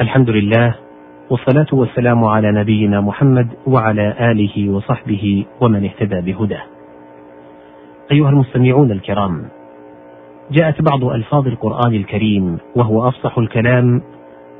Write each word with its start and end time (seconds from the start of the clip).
الحمد 0.00 0.30
لله 0.30 0.74
والصلاة 1.30 1.66
والسلام 1.72 2.24
على 2.24 2.52
نبينا 2.52 3.00
محمد 3.00 3.48
وعلى 3.66 4.14
آله 4.30 4.70
وصحبه 4.70 5.44
ومن 5.60 5.84
اهتدى 5.84 6.20
بهداه. 6.20 6.62
أيها 8.12 8.30
المستمعون 8.30 8.90
الكرام، 8.90 9.44
جاءت 10.50 10.82
بعض 10.82 11.04
ألفاظ 11.04 11.46
القرآن 11.46 11.94
الكريم 11.94 12.58
وهو 12.76 13.08
أفصح 13.08 13.38
الكلام 13.38 14.02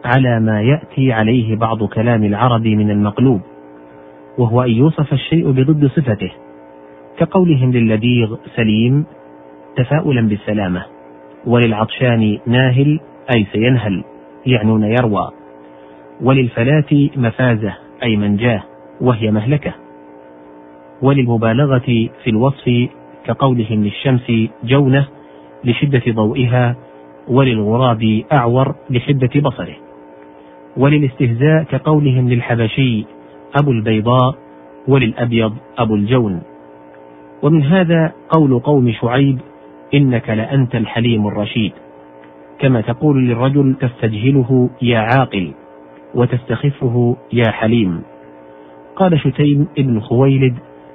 على 0.05 0.41
ما 0.41 0.63
يأتي 0.63 1.13
عليه 1.13 1.57
بعض 1.57 1.85
كلام 1.85 2.25
العرب 2.25 2.67
من 2.67 2.91
المقلوب، 2.91 3.41
وهو 4.39 4.63
أن 4.63 4.71
يوصف 4.71 5.13
الشيء 5.13 5.51
بضد 5.51 5.87
صفته، 5.87 6.31
كقولهم 7.19 7.73
للذيغ 7.73 8.37
سليم 8.57 9.05
تفاؤلا 9.77 10.29
بالسلامة، 10.29 10.85
وللعطشان 11.47 12.39
ناهل 12.47 13.01
أي 13.31 13.47
سينهل 13.53 14.05
يعنون 14.47 14.85
يروى. 14.85 15.31
وللفلاة 16.21 17.09
مفازة 17.17 17.75
أي 18.03 18.17
منجاة 18.17 18.63
وهي 19.01 19.31
مهلكة. 19.31 19.75
وللمبالغة 21.03 22.09
في 22.25 22.31
الوصف 22.31 22.89
كقولهم 23.25 23.85
للشمس 23.85 24.33
جونة 24.65 25.07
لشدة 25.65 26.03
ضوئها 26.09 26.77
وللغراب 27.29 28.23
أعور 28.33 28.75
لحدة 28.91 29.41
بصره. 29.41 29.77
وللاستهزاء 30.77 31.63
كقولهم 31.63 32.29
للحبشي 32.29 33.05
أبو 33.61 33.71
البيضاء 33.71 34.35
وللأبيض 34.89 35.55
أبو 35.79 35.95
الجون. 35.95 36.43
ومن 37.43 37.63
هذا 37.63 38.13
قول 38.31 38.59
قوم 38.59 38.93
شعيب 38.93 39.39
إنك 39.95 40.31
لأنت 40.31 40.75
الحليم 40.75 41.27
الرشيد. 41.27 41.73
كما 42.59 42.81
تقول 42.81 43.29
للرجل 43.29 43.75
تستجهله 43.81 44.71
يا 44.83 44.99
عاقل 44.99 45.53
وتستخفه 46.15 47.17
يا 47.33 47.51
حليم. 47.51 48.03
قال 48.97 49.21
شتيم 49.21 49.69
ابن 49.79 50.01
خويلد 50.01 50.55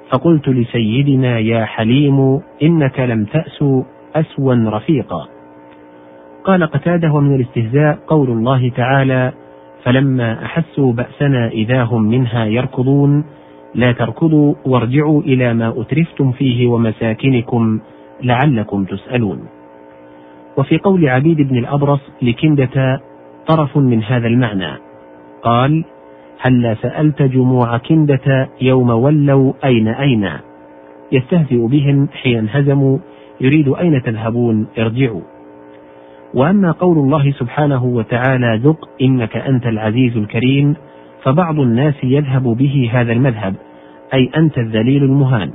فقلت 0.10 0.50
لسيدنا 0.50 1.40
يا 1.40 1.66
حليم 1.66 2.42
إنك 2.64 3.00
لم 3.00 3.26
تأسو 3.26 3.84
أسوا 4.16 4.54
رفيقا. 4.54 5.28
قال 6.44 6.64
قتادة 6.64 7.12
ومن 7.12 7.36
الاستهزاء 7.36 8.00
قول 8.08 8.30
الله 8.30 8.70
تعالى 8.70 9.32
فلما 9.84 10.46
أحسوا 10.46 10.94
بأسنا 10.94 11.48
إذا 11.48 11.84
هم 11.84 12.02
منها 12.02 12.46
يركضون 12.46 13.26
لا 13.76 13.92
تركضوا 13.92 14.56
وارجعوا 14.66 15.22
إلى 15.22 15.54
ما 15.54 15.82
أترفتم 15.82 16.32
فيه 16.32 16.68
ومساكنكم 16.68 17.80
لعلكم 18.24 18.86
تسألون. 18.86 19.40
وفي 20.58 20.78
قول 20.78 21.10
عبيد 21.10 21.38
بن 21.38 21.58
الأبرص 21.58 22.00
لكندة 22.22 23.02
طرف 23.48 23.78
من 23.78 24.04
هذا 24.04 24.28
المعنى. 24.28 24.72
قال 25.44 25.86
هلا 26.40 26.76
سألت 26.76 27.22
جموع 27.22 27.78
كندة 27.78 28.50
يوم 28.62 28.90
ولوا 28.90 29.54
أين 29.66 29.88
أين؟ 29.88 30.30
يستهزئ 31.12 31.68
بهم 31.68 32.08
حين 32.14 32.38
انهزموا 32.38 32.98
يريد 33.42 33.68
أين 33.68 34.02
تذهبون؟ 34.04 34.68
ارجعوا. 34.78 35.22
وأما 36.34 36.72
قول 36.72 36.98
الله 36.98 37.32
سبحانه 37.32 37.86
وتعالى 37.86 38.60
ذق 38.64 38.90
إنك 39.02 39.38
أنت 39.38 39.68
العزيز 39.68 40.18
الكريم 40.18 40.76
فبعض 41.24 41.60
الناس 41.60 41.96
يذهب 42.04 42.44
به 42.44 42.90
هذا 42.94 43.14
المذهب 43.14 43.56
أي 44.14 44.30
أنت 44.38 44.58
الذليل 44.58 45.04
المهان. 45.04 45.52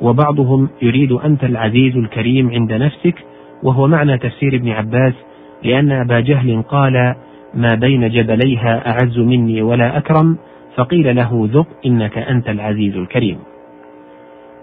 وبعضهم 0.00 0.68
يريد 0.82 1.12
أنت 1.12 1.44
العزيز 1.44 1.96
الكريم 1.96 2.50
عند 2.50 2.72
نفسك 2.72 3.14
وهو 3.62 3.86
معنى 3.86 4.18
تفسير 4.18 4.54
ابن 4.54 4.68
عباس 4.68 5.14
لأن 5.62 5.92
أبا 5.92 6.20
جهل 6.20 6.62
قال 6.62 7.14
ما 7.54 7.74
بين 7.74 8.08
جبليها 8.08 8.90
أعز 8.90 9.18
مني 9.18 9.62
ولا 9.62 9.98
أكرم 9.98 10.36
فقيل 10.76 11.16
له 11.16 11.48
ذق 11.52 11.66
إنك 11.86 12.18
أنت 12.18 12.48
العزيز 12.48 12.96
الكريم. 12.96 13.38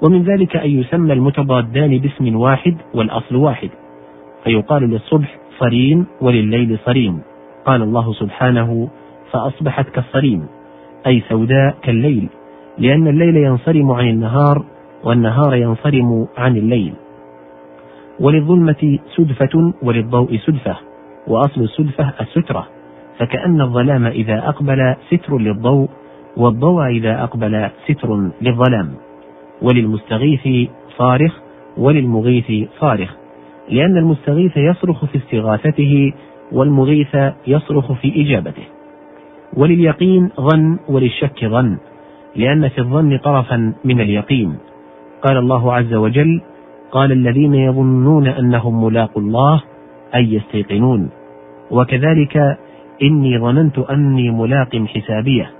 ومن 0.02 0.24
ذلك 0.24 0.56
أن 0.56 0.70
يسمى 0.70 1.14
المتضادان 1.14 1.98
باسم 1.98 2.36
واحد 2.36 2.78
والأصل 2.94 3.36
واحد 3.36 3.70
فيقال 4.44 4.84
للصبح 4.84 5.38
صريم 5.60 6.06
ولليل 6.22 6.80
صريم 6.86 7.22
قال 7.66 7.82
الله 7.82 8.14
سبحانه 8.14 8.88
فأصبحت 9.32 9.90
كالصريم 9.90 10.48
أي 11.08 11.24
سوداء 11.30 11.76
كالليل 11.84 12.30
لأن 12.78 13.08
الليل 13.08 13.38
ينصرم 13.38 13.92
عن 13.92 14.10
النهار 14.10 14.66
والنهار 15.04 15.56
ينصرم 15.56 16.28
عن 16.38 16.58
الليل 16.58 16.94
وللظلمة 18.22 19.00
سدفة 19.16 19.74
وللضوء 19.82 20.38
سدفة 20.38 20.78
وأصل 21.28 21.62
السدفة 21.62 22.14
السترة 22.22 22.68
فكأن 23.18 23.62
الظلام 23.62 24.06
إذا 24.06 24.50
أقبل 24.50 24.96
ستر 25.10 25.38
للضوء 25.38 25.90
والضوء 26.38 26.88
إذا 26.88 27.24
أقبل 27.24 27.70
ستر 27.88 28.30
للظلام. 28.42 28.90
وللمستغيث 29.62 30.70
صارخ 30.98 31.40
وللمغيث 31.78 32.70
صارخ 32.80 33.16
لأن 33.70 33.98
المستغيث 33.98 34.58
يصرخ 34.58 35.06
في 35.06 35.18
استغاثته 35.18 36.14
والمغيث 36.52 37.16
يصرخ 37.48 37.92
في 37.92 38.22
إجابته. 38.22 38.64
ولليقين 39.58 40.30
ظن 40.40 40.78
وللشك 40.90 41.46
ظن 41.46 41.78
لأن 42.36 42.70
في 42.70 42.80
الظن 42.80 43.18
طرفا 43.18 43.74
من 43.86 44.02
اليقين. 44.02 44.58
قال 45.22 45.38
الله 45.38 45.74
عز 45.74 45.94
وجل 45.94 46.42
قال 46.92 47.12
الذين 47.12 47.54
يظنون 47.54 48.28
أنهم 48.28 48.84
ملاقوا 48.84 49.22
الله 49.22 49.62
أي 50.16 50.34
يستيقنون. 50.34 51.10
وكذلك 51.72 52.58
إني 53.04 53.40
ظننت 53.40 53.80
أني 53.80 54.32
ملاق 54.32 54.76
حسابية. 54.76 55.52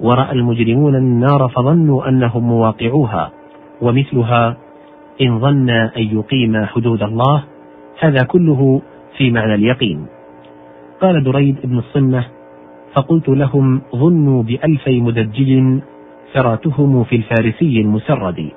ورأى 0.00 0.32
المجرمون 0.32 0.96
النار 0.96 1.48
فظنوا 1.48 2.08
أنهم 2.08 2.48
مواقعوها. 2.48 3.32
ومثلها 3.80 4.56
إن 5.22 5.40
ظن 5.40 5.70
أن 5.70 6.02
يقيم 6.18 6.64
حدود 6.64 7.02
الله 7.02 7.44
هذا 8.00 8.18
كله 8.26 8.82
في 9.16 9.30
معنى 9.30 9.54
اليقين. 9.54 10.06
قال 11.00 11.24
دريد 11.24 11.56
بن 11.64 11.78
الصمة 11.78 12.24
فقلت 12.94 13.28
لهم 13.28 13.80
ظنوا 13.96 14.42
بألفي 14.42 15.00
مدجج 15.00 15.80
ثراتهم 16.34 17.04
في 17.04 17.16
الفارسي 17.16 17.80
المسرد. 17.80 18.50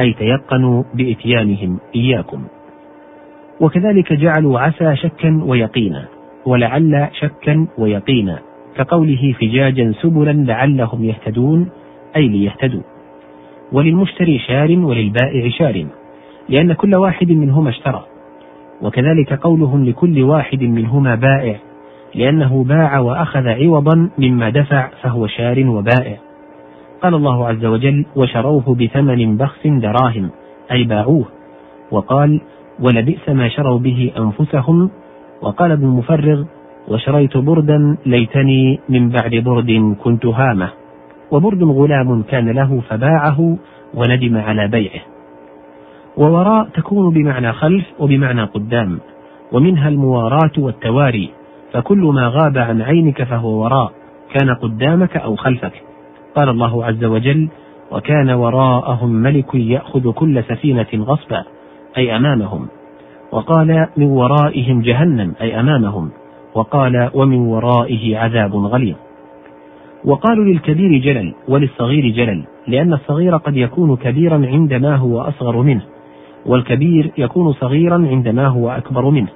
أي 0.00 0.12
تيقنوا 0.12 0.82
بإتيانهم 0.94 1.78
إياكم. 1.96 2.44
وكذلك 3.60 4.12
جعلوا 4.12 4.60
عسى 4.60 4.96
شكا 4.96 5.40
ويقينا 5.44 6.04
ولعل 6.46 7.08
شكا 7.12 7.66
ويقينا 7.78 8.38
كقوله 8.76 9.34
فجاجا 9.40 9.92
سبلا 10.02 10.32
لعلهم 10.32 11.04
يهتدون 11.04 11.68
أي 12.16 12.28
ليهتدوا. 12.28 12.82
وللمشتري 13.72 14.38
شار 14.38 14.70
وللبائع 14.70 15.48
شار 15.48 15.86
لأن 16.48 16.72
كل 16.72 16.94
واحد 16.94 17.30
منهما 17.30 17.70
اشترى. 17.70 18.04
وكذلك 18.82 19.32
قولهم 19.32 19.84
لكل 19.84 20.22
واحد 20.22 20.62
منهما 20.62 21.14
بائع 21.14 21.56
لأنه 22.14 22.64
باع 22.64 22.98
وأخذ 22.98 23.48
عوضا 23.48 24.10
مما 24.18 24.50
دفع 24.50 24.88
فهو 25.02 25.26
شار 25.26 25.66
وبائع. 25.66 26.23
قال 27.04 27.14
الله 27.14 27.48
عز 27.48 27.64
وجل 27.64 28.06
وشروه 28.16 28.74
بثمن 28.74 29.36
بخس 29.36 29.66
دراهم 29.66 30.30
أي 30.72 30.84
باعوه. 30.84 31.24
وقال 31.90 32.40
ولبئس 32.80 33.28
ما 33.28 33.48
شروا 33.48 33.78
به 33.78 34.12
أنفسهم. 34.18 34.90
وقال 35.42 35.70
ابن 35.70 35.84
المفرغ 35.84 36.44
وشريت 36.88 37.36
بردا 37.36 37.96
ليتني 38.06 38.80
من 38.88 39.08
بعد 39.08 39.34
برد 39.34 39.96
كنت 40.04 40.26
هامة 40.26 40.68
وبرد 41.30 41.62
غلام 41.62 42.22
كان 42.22 42.48
له 42.48 42.80
فباعه 42.88 43.56
وندم 43.94 44.36
على 44.36 44.68
بيعه. 44.68 45.00
ووراء 46.16 46.68
تكون 46.68 47.14
بمعنى 47.14 47.52
خلف 47.52 47.84
وبمعنى 47.98 48.44
قدام 48.44 48.98
ومنها 49.52 49.88
المواراة 49.88 50.52
والتواري 50.58 51.30
فكل 51.72 52.12
ما 52.14 52.28
غاب 52.28 52.58
عن 52.58 52.82
عينك 52.82 53.22
فهو 53.22 53.48
وراء 53.48 53.92
كان 54.34 54.54
قدامك 54.54 55.16
أو 55.16 55.36
خلفك. 55.36 55.93
قال 56.36 56.48
الله 56.48 56.84
عز 56.84 57.04
وجل 57.04 57.48
وكان 57.92 58.30
وراءهم 58.30 59.10
ملك 59.10 59.54
يأخذ 59.54 60.12
كل 60.12 60.42
سفينة 60.44 60.86
غصبا 60.94 61.44
أي 61.98 62.16
أمامهم. 62.16 62.66
وقال 63.32 63.86
من 63.96 64.06
ورائهم 64.06 64.82
جهنم 64.82 65.34
أي 65.40 65.60
أمامهم. 65.60 66.10
وقال 66.54 67.10
ومن 67.14 67.38
ورائه 67.38 68.18
عذاب 68.18 68.54
غليظ. 68.54 68.96
وقالوا 70.04 70.44
للكبير 70.44 70.98
جلل 70.98 71.34
وللصغير 71.48 72.08
جلل 72.08 72.44
لأن 72.66 72.92
الصغير 72.92 73.36
قد 73.36 73.56
يكون 73.56 73.96
كبيرا 73.96 74.46
عندما 74.46 74.96
هو 74.96 75.20
أصغر 75.20 75.62
منه 75.62 75.82
والكبير 76.46 77.10
يكون 77.18 77.52
صغيرا 77.52 77.94
عندما 77.94 78.46
هو 78.46 78.70
أكبر 78.70 79.10
منه 79.10 79.28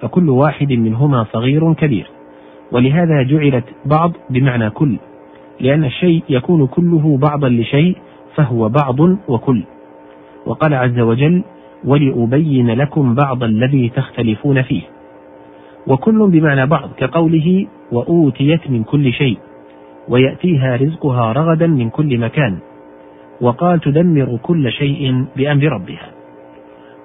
فكل 0.00 0.28
واحد 0.28 0.72
منهما 0.72 1.26
صغير 1.32 1.72
كبير. 1.72 2.06
ولهذا 2.72 3.22
جعلت 3.22 3.64
بعض 3.86 4.12
بمعنى 4.30 4.70
كل. 4.70 4.98
لأن 5.60 5.84
الشيء 5.84 6.22
يكون 6.28 6.66
كله 6.66 7.16
بعضا 7.16 7.48
لشيء 7.48 7.96
فهو 8.34 8.68
بعض 8.68 9.00
وكل. 9.28 9.62
وقال 10.46 10.74
عز 10.74 10.98
وجل 10.98 11.42
ولأبين 11.84 12.70
لكم 12.70 13.14
بعض 13.14 13.42
الذي 13.42 13.88
تختلفون 13.88 14.62
فيه. 14.62 14.82
وكل 15.86 16.30
بمعنى 16.30 16.66
بعض 16.66 16.90
كقوله 16.96 17.66
وأوتيت 17.92 18.70
من 18.70 18.82
كل 18.82 19.12
شيء 19.12 19.38
ويأتيها 20.08 20.76
رزقها 20.76 21.32
رغدا 21.32 21.66
من 21.66 21.90
كل 21.90 22.18
مكان 22.18 22.58
وقال 23.40 23.80
تدمر 23.80 24.38
كل 24.42 24.72
شيء 24.72 25.24
بأمر 25.36 25.64
ربها. 25.64 26.10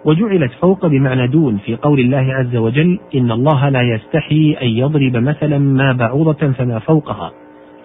وجعلت 0.06 0.52
فوق 0.52 0.88
بمعنى 0.88 1.28
دون 1.28 1.58
في 1.58 1.76
قول 1.76 2.00
الله 2.00 2.34
عز 2.34 2.56
وجل 2.56 3.00
إن 3.16 3.32
الله 3.32 3.70
لا 3.70 3.82
يستحي 3.82 4.58
أن 4.62 4.68
يضرب 4.68 5.18
مثلا 5.18 5.58
ما 5.58 5.94
بعوضة 5.94 6.52
فما 6.52 6.80
فوقها. 6.80 7.32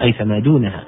أي 0.02 0.12
فما 0.12 0.38
دونها 0.38 0.84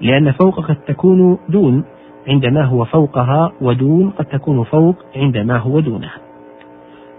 لأن 0.00 0.32
فوق 0.32 0.60
قد 0.60 0.76
تكون 0.76 1.38
دون 1.48 1.84
عندما 2.28 2.64
هو 2.64 2.84
فوقها 2.84 3.52
ودون 3.60 4.10
قد 4.10 4.24
تكون 4.24 4.64
فوق 4.64 4.96
عندما 5.16 5.56
هو 5.56 5.80
دونها. 5.80 6.16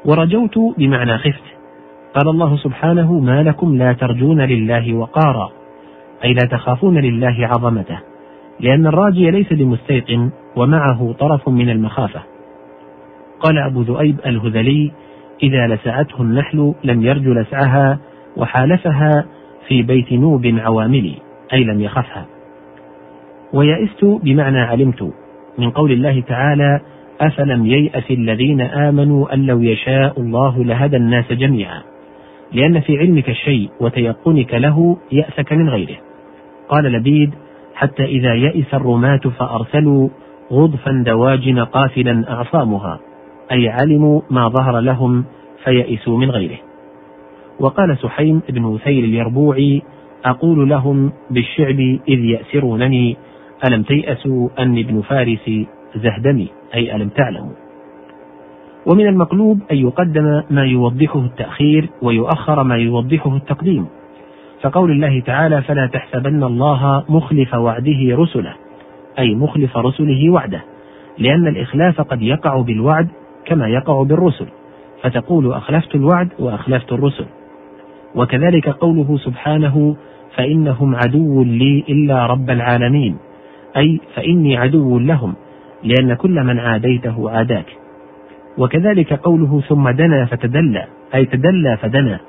ورجوت 0.06 0.58
بمعنى 0.78 1.18
خفت. 1.18 1.44
قال 2.16 2.30
الله 2.30 2.58
سبحانه 2.58 3.20
ما 3.20 3.44
لكم 3.44 3.76
لا 3.76 3.94
ترجون 3.94 4.42
لله 4.42 4.94
وقارا. 4.94 5.52
أي 6.24 6.34
لا 6.34 6.48
تخافون 6.52 6.98
لله 6.98 7.48
عظمته 7.48 8.00
لأن 8.60 8.88
الراجي 8.88 9.32
ليس 9.32 9.54
بمستيقن 9.54 10.30
ومعه 10.56 11.14
طرف 11.20 11.50
من 11.50 11.70
المخافة. 11.70 12.22
قال 13.40 13.58
أبو 13.58 13.82
ذؤيب 13.82 14.20
الهذلي 14.26 14.92
إذا 15.44 15.68
لسعته 15.68 16.22
النحل 16.22 16.74
لم 16.84 17.04
يرج 17.04 17.28
لسعها 17.28 18.00
وحالفها 18.38 19.26
في 19.68 19.82
بيت 19.82 20.14
نوب 20.14 20.46
عواملي. 20.46 21.23
أي 21.54 21.64
لم 21.64 21.82
يخفها. 21.82 22.26
ويئست 23.54 24.06
بمعنى 24.06 24.60
علمت 24.60 25.14
من 25.58 25.70
قول 25.70 25.92
الله 25.92 26.22
تعالى 26.22 26.82
أفلم 27.22 27.66
ييأس 27.66 28.12
الذين 28.12 28.62
آمنوا 28.62 29.34
أن 29.34 29.46
لو 29.46 29.62
يشاء 29.62 30.22
الله 30.22 30.64
لهدى 30.64 30.98
الناس 30.98 31.34
جميعا. 31.34 31.82
لأن 32.54 32.80
في 32.80 32.98
علمك 32.98 33.30
الشيء 33.30 33.70
وتيقنك 33.80 34.54
له 34.54 34.98
يأسك 35.12 35.54
من 35.54 35.70
غيره. 35.70 35.98
قال 36.70 36.84
لبيد 36.84 37.32
حتى 37.76 38.04
إذا 38.04 38.34
يئس 38.34 38.74
الرماة 38.74 39.22
فأرسلوا 39.40 40.10
غضفا 40.52 41.04
دواجن 41.06 41.60
قافلا 41.60 42.34
أعصامها 42.34 43.00
أي 43.52 43.70
علموا 43.70 44.22
ما 44.30 44.48
ظهر 44.48 44.80
لهم 44.80 45.26
فيئسوا 45.64 46.18
من 46.18 46.32
غيره. 46.32 46.58
وقال 47.60 47.98
سحيم 47.98 48.42
بن 48.50 48.66
وثير 48.66 49.04
اليربوعي 49.04 49.82
أقول 50.26 50.70
لهم 50.70 51.12
بالشعب 51.32 51.80
إذ 52.08 52.20
يأسرونني 52.20 53.18
ألم 53.68 53.84
تيأسوا 53.84 54.50
أني 54.60 54.82
ابن 54.82 55.02
فارس 55.02 55.52
زهدمي؟ 55.96 56.48
أي 56.76 56.96
ألم 56.96 57.10
تعلموا؟ 57.10 57.54
ومن 58.92 59.08
المقلوب 59.08 59.60
أن 59.72 59.78
يقدم 59.78 60.42
ما 60.50 60.64
يوضحه 60.66 61.20
التأخير 61.20 61.90
ويؤخر 62.02 62.64
ما 62.64 62.76
يوضحه 62.76 63.36
التقديم. 63.36 63.86
فقول 64.62 64.92
الله 64.92 65.20
تعالى 65.20 65.62
فلا 65.62 65.88
تحسبن 65.94 66.44
الله 66.44 67.04
مخلف 67.10 67.54
وعده 67.54 68.00
رسله 68.10 68.54
أي 69.20 69.36
مخلف 69.36 69.78
رسله 69.78 70.30
وعده 70.30 70.64
لأن 71.18 71.48
الإخلاف 71.48 72.02
قد 72.02 72.22
يقع 72.22 72.62
بالوعد 72.62 73.08
كما 73.46 73.68
يقع 73.68 74.04
بالرسل. 74.04 74.48
فتقول 75.04 75.54
أخلفت 75.54 75.96
الوعد 75.96 76.30
وأخلفت 76.40 76.92
الرسل 76.92 77.26
وكذلك 78.16 78.70
قوله 78.70 79.18
سبحانه 79.18 79.96
فإنهم 80.38 80.96
عدو 80.96 81.44
لي 81.44 81.84
إلا 81.90 82.26
رب 82.26 82.50
العالمين. 82.50 83.18
أي 83.78 84.00
فإني 84.16 84.58
عدو 84.58 85.00
لهم 85.00 85.34
لأن 85.84 86.14
كل 86.14 86.44
من 86.44 86.60
عاديته 86.60 87.30
عاداك. 87.30 87.66
وكذلك 88.58 89.14
قوله 89.14 89.62
ثم 89.62 89.90
دنا 89.90 90.26
فتدلى 90.26 90.86
أي 91.16 91.26
تدلى 91.26 91.78
فدنا 91.78 92.20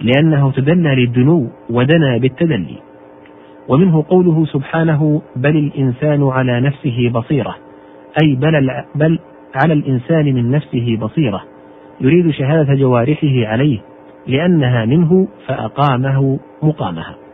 لأنه 0.00 0.52
تدلى 0.52 0.94
للدنو 0.94 1.48
ودنا 1.70 2.18
بالتدلي. 2.18 2.78
ومنه 3.68 4.04
قوله 4.08 4.44
سبحانه 4.44 5.22
بل 5.36 5.56
الإنسان 5.56 6.28
على 6.28 6.60
نفسه 6.60 7.10
بصيرة. 7.14 7.56
أي 8.22 8.34
بل, 8.34 8.70
بل 8.94 9.18
على 9.54 9.72
الإنسان 9.72 10.24
من 10.34 10.50
نفسه 10.50 10.96
بصيرة. 10.96 11.42
يريد 12.00 12.30
شهادة 12.30 12.74
جوارحه 12.74 13.46
عليه 13.46 13.78
لأنها 14.26 14.84
منه 14.84 15.28
فأقامه 15.46 16.38
مقامها. 16.62 17.25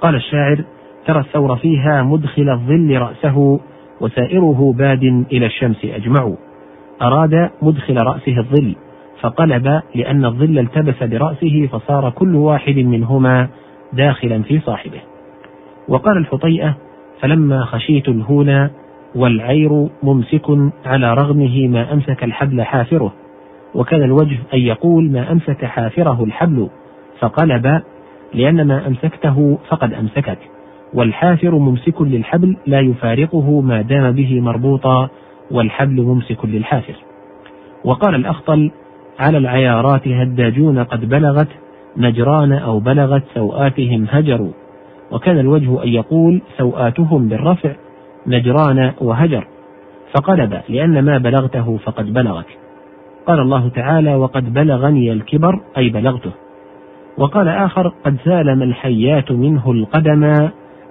قال 0.00 0.14
الشاعر 0.14 0.64
ترى 1.06 1.20
الثور 1.20 1.56
فيها 1.56 2.02
مدخل 2.02 2.50
الظل 2.50 2.98
رأسه 2.98 3.60
وسائره 4.00 4.74
باد 4.78 5.24
إلى 5.32 5.46
الشمس 5.46 5.84
أجمع. 5.84 6.32
أراد 7.02 7.50
مدخل 7.62 7.96
رأسه 7.96 8.38
الظل 8.38 8.74
فقلب 9.20 9.80
لأن 9.94 10.24
الظل 10.24 10.58
التبس 10.58 11.02
برأسه 11.02 11.68
فصار 11.72 12.10
كل 12.10 12.34
واحد 12.34 12.76
منهما 12.76 13.48
داخلا 13.92 14.42
في 14.42 14.60
صاحبه. 14.60 15.00
وقال 15.88 16.16
الحطيئة 16.16 16.74
فلما 17.20 17.64
خشيت 17.64 18.08
الهون 18.08 18.70
والعير 19.14 19.88
ممسك 20.02 20.46
على 20.86 21.14
رغمه 21.14 21.68
ما 21.68 21.92
أمسك 21.92 22.24
الحبل 22.24 22.62
حافره. 22.62 23.12
وكان 23.74 24.02
الوجه 24.02 24.38
أن 24.54 24.58
يقول 24.58 25.10
ما 25.10 25.32
أمسك 25.32 25.64
حافره 25.64 26.24
الحبل 26.24 26.68
فقلب 27.18 27.82
لأن 28.34 28.66
ما 28.66 28.86
أمسكته 28.86 29.58
فقد 29.68 29.92
أمسكك. 29.92 30.38
والحافر 30.94 31.54
ممسك 31.54 32.02
للحبل 32.02 32.56
لا 32.66 32.80
يفارقه 32.80 33.60
ما 33.60 33.82
دام 33.82 34.12
به 34.12 34.40
مربوطا 34.40 35.08
والحبل 35.50 36.02
ممسك 36.02 36.44
للحافر. 36.44 36.94
وقال 37.84 38.14
الأخطل 38.14 38.70
على 39.18 39.38
العيارات 39.38 40.08
هداجون 40.08 40.78
قد 40.78 41.08
بلغت 41.08 41.48
نجران 41.96 42.52
أو 42.52 42.80
بلغت 42.80 43.22
سوآتهم 43.34 44.06
هجروا. 44.10 44.52
وكان 45.12 45.38
الوجه 45.38 45.84
أن 45.84 45.88
يقول 45.88 46.42
سوآتهم 46.58 47.28
بالرفع 47.28 47.72
نجران 48.26 48.92
وهجر. 49.00 49.46
فقلب 50.14 50.60
لأن 50.68 51.04
ما 51.04 51.18
بلغته 51.18 51.76
فقد 51.76 52.12
بلغك. 52.12 52.46
قال 53.26 53.40
الله 53.40 53.68
تعالى 53.68 54.14
وقد 54.14 54.54
بلغني 54.54 55.12
الكبر 55.12 55.60
أي 55.78 55.88
بلغته. 55.88 56.30
وقال 57.18 57.48
آخر 57.48 57.88
قد 58.04 58.16
سالم 58.24 58.62
الحيات 58.62 59.32
منه 59.32 59.70
القدم 59.72 60.50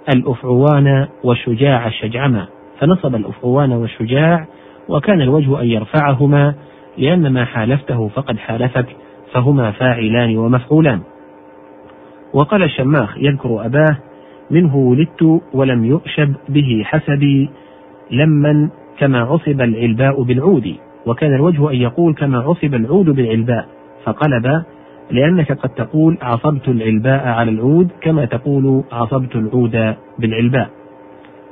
الأفعوان 0.10 1.08
والشجاع 1.24 1.88
الشجعما 1.88 2.48
فنصب 2.80 3.16
الأفعوان 3.16 3.72
والشجاع 3.72 4.46
وكان 4.90 5.22
الوجه 5.22 5.62
أن 5.62 5.68
يرفعهما 5.68 6.54
لأن 6.98 7.34
ما 7.34 7.46
حالفته 7.46 8.08
فقد 8.08 8.38
حالفك 8.38 8.86
فهما 9.34 9.72
فاعلان 9.72 10.38
ومفعولان. 10.38 11.00
وقال 12.34 12.64
الشماخ 12.64 13.18
يذكر 13.18 13.66
أباه 13.66 13.98
منه 14.52 14.76
ولدت 14.76 15.42
ولم 15.54 15.86
يؤشب 15.86 16.34
به 16.50 16.82
حسبي 16.86 17.50
لما 18.12 18.70
كما 19.00 19.20
عصب 19.20 19.62
العلباء 19.62 20.24
بالعود. 20.24 20.76
وكان 21.06 21.34
الوجه 21.34 21.70
أن 21.70 21.76
يقول 21.76 22.14
كما 22.14 22.40
عصب 22.40 22.76
العود 22.76 23.06
بالعلباء. 23.06 23.66
فقلب 24.04 24.64
لأنك 25.12 25.52
قد 25.52 25.70
تقول 25.70 26.18
عصبت 26.22 26.68
العلباء 26.68 27.28
على 27.28 27.52
العود 27.52 27.88
كما 28.02 28.26
تقول 28.26 28.84
عصبت 28.92 29.36
العود 29.36 29.96
بالعلباء. 30.20 30.70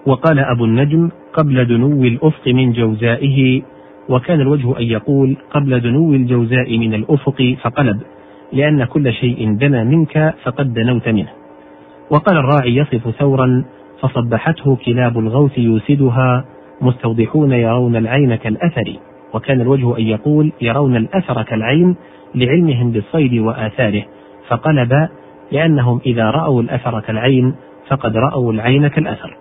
وقال 0.06 0.40
أبو 0.40 0.66
النجم 0.66 1.10
قبل 1.34 1.66
دنو 1.66 2.04
الأفق 2.04 2.48
من 2.48 2.72
جوزائه 2.72 3.62
وكان 4.10 4.42
الوجه 4.42 4.80
أن 4.80 4.84
يقول 4.84 5.38
قبل 5.52 5.80
دنو 5.80 6.14
الجوزاء 6.14 6.78
من 6.78 6.94
الأفق 6.94 7.56
فقلب 7.62 8.02
لأن 8.54 8.86
كل 8.86 9.14
شيء 9.14 9.54
دنا 9.54 9.84
منك 9.84 10.34
فقد 10.44 10.74
دنوت 10.74 11.10
منه. 11.10 11.30
وقال 12.12 12.38
الراعي 12.38 12.76
يصف 12.76 13.10
ثورا 13.20 13.64
فصبحته 14.02 14.76
كلاب 14.86 15.20
الغوث 15.20 15.58
يوسدها 15.58 16.46
مستوضحون 16.82 17.52
يرون 17.52 17.96
العين 17.96 18.36
كالأثر 18.36 18.94
وكان 19.34 19.62
الوجه 19.62 19.98
أن 19.98 20.04
يقول 20.04 20.52
يرون 20.62 20.96
الأثر 20.96 21.44
كالعين 21.44 21.96
لعلمهم 22.36 22.92
بالصيد 22.92 23.34
وآثاره 23.34 24.04
فقلب 24.48 25.08
لأنهم 25.52 26.02
إذا 26.06 26.30
رأوا 26.30 26.62
الأثر 26.62 27.00
كالعين 27.00 27.56
فقد 27.88 28.18
رأوا 28.18 28.54
العين 28.54 28.88
كالأثر. 28.88 29.38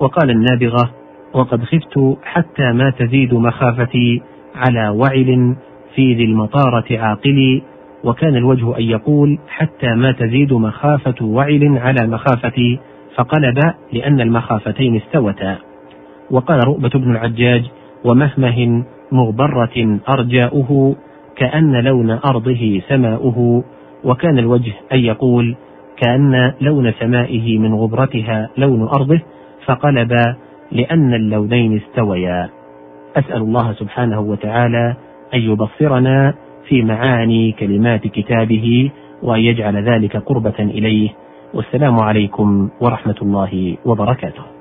وقال 0.00 0.30
النابغة 0.30 0.90
وقد 1.34 1.64
خفت 1.64 2.18
حتى 2.24 2.72
ما 2.72 2.90
تزيد 2.90 3.34
مخافتي 3.34 4.22
على 4.54 4.88
وعل 4.88 5.56
في 5.94 6.14
ذي 6.14 6.24
المطارة 6.24 6.98
عاقلي 6.98 7.62
وكان 8.04 8.36
الوجه 8.36 8.78
أن 8.78 8.82
يقول 8.82 9.38
حتى 9.48 9.94
ما 9.94 10.12
تزيد 10.12 10.52
مخافة 10.52 11.24
وعل 11.26 11.78
على 11.78 12.06
مخافتي 12.06 12.78
فقلب 13.16 13.58
لأن 13.92 14.20
المخافتين 14.20 14.96
استوتا. 14.96 15.58
وقال 16.30 16.68
رؤبة 16.68 16.88
بن 16.88 17.10
العجاج 17.10 17.64
ومهمه 18.04 18.84
مغبرة 19.12 19.98
أرجاؤه 20.08 20.96
كأن 21.40 21.84
لون 21.84 22.10
أرضه 22.10 22.82
سماؤه 22.88 23.64
وكان 24.04 24.38
الوجه 24.38 24.72
أن 24.92 24.98
يقول 24.98 25.56
كأن 25.96 26.52
لون 26.60 26.92
سمائه 26.92 27.58
من 27.58 27.74
غبرتها 27.74 28.48
لون 28.56 28.82
أرضه 28.82 29.20
فقلب 29.64 30.12
لأن 30.72 31.14
اللونين 31.14 31.76
استويا. 31.76 32.48
أسأل 33.16 33.42
الله 33.42 33.72
سبحانه 33.72 34.20
وتعالى 34.20 34.96
أن 35.34 35.40
يبصرنا 35.40 36.34
في 36.68 36.82
معاني 36.82 37.52
كلمات 37.52 38.06
كتابه 38.06 38.90
وأن 39.22 39.40
يجعل 39.40 39.76
ذلك 39.76 40.16
قربة 40.16 40.58
إليه. 40.58 41.08
والسلام 41.54 42.00
عليكم 42.00 42.68
ورحمة 42.80 43.16
الله 43.22 43.76
وبركاته. 43.84 44.59